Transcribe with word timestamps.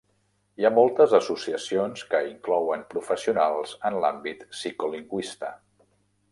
Hi 0.61 0.65
ha 0.67 0.69
moltes 0.77 1.13
associacions 1.17 2.05
que 2.15 2.23
inclouen 2.29 2.87
professionals 2.95 3.77
en 3.91 4.01
l'àmbit 4.07 4.45
psicolingüista. 4.57 5.57